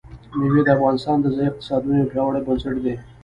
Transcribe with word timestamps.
مېوې 0.37 0.61
د 0.65 0.69
افغانستان 0.77 1.17
د 1.21 1.25
ځایي 1.35 1.49
اقتصادونو 1.51 1.95
یو 2.01 2.09
پیاوړی 2.11 2.41
بنسټ 2.47 2.75
دی. 2.85 2.95